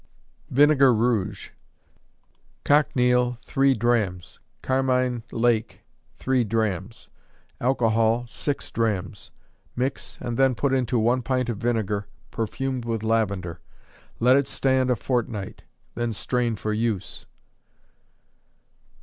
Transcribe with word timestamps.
Vinegar 0.49 0.95
Rouge. 0.95 1.51
Cochineal, 2.63 3.37
three 3.45 3.75
drachms; 3.75 4.39
carmine 4.63 5.21
lake, 5.31 5.81
three 6.17 6.43
drachms; 6.43 7.07
alcohol, 7.59 8.25
six 8.25 8.71
drachms; 8.71 9.29
mix, 9.75 10.17
and 10.19 10.37
then 10.39 10.55
put 10.55 10.73
into 10.73 10.97
one 10.97 11.21
pint 11.21 11.49
of 11.49 11.59
vinegar, 11.59 12.07
perfumed 12.31 12.83
with 12.83 13.03
lavender; 13.03 13.59
let 14.19 14.35
it 14.35 14.47
stand 14.47 14.89
a 14.89 14.95
fortnight, 14.95 15.61
then 15.93 16.13
strain 16.13 16.55
for 16.55 16.73
use. 16.73 17.27